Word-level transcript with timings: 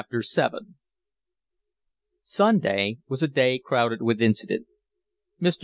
VII 0.09 0.49
Sunday 2.23 2.97
was 3.07 3.21
a 3.21 3.27
day 3.27 3.59
crowded 3.63 4.01
with 4.01 4.19
incident. 4.19 4.65
Mr. 5.39 5.59